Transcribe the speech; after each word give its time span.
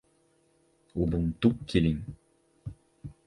Ubuntu 1.01 1.47
Kylin 1.67 1.99